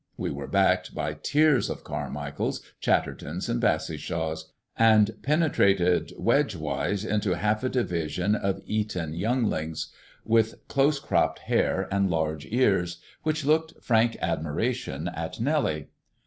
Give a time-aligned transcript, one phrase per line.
[0.17, 7.35] We were backed by tiers of Carmichaels, Chattertons, and Bassishaws, and penetrated wedge wise into
[7.37, 9.91] half a division of Eton younglings,
[10.25, 15.89] with close cropped hair and large ears, which looked frank admiration at Nellie.